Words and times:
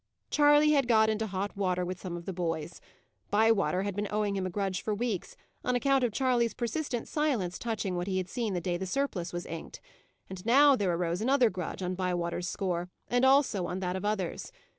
Charley 0.31 0.71
had 0.71 0.87
got 0.87 1.11
into 1.11 1.27
hot 1.27 1.55
water 1.55 1.85
with 1.85 2.01
some 2.01 2.17
of 2.17 2.25
the 2.25 2.33
boys. 2.33 2.81
Bywater 3.29 3.83
had 3.83 3.95
been 3.95 4.07
owing 4.09 4.35
him 4.35 4.47
a 4.47 4.49
grudge 4.49 4.81
for 4.81 4.95
weeks, 4.95 5.35
on 5.63 5.75
account 5.75 6.03
of 6.03 6.11
Charley's 6.11 6.55
persistent 6.55 7.07
silence 7.07 7.59
touching 7.59 7.95
what 7.95 8.07
he 8.07 8.17
had 8.17 8.27
seen 8.27 8.55
the 8.55 8.61
day 8.61 8.77
the 8.77 8.87
surplice 8.87 9.31
was 9.31 9.45
inked; 9.45 9.79
and 10.27 10.43
now 10.43 10.75
there 10.75 10.91
arose 10.91 11.21
another 11.21 11.51
grudge 11.51 11.83
on 11.83 11.93
Bywater's 11.93 12.47
score, 12.47 12.89
and 13.11 13.23
also 13.23 13.67
on 13.67 13.79
that 13.81 13.95
of 13.95 14.03
others. 14.03 14.51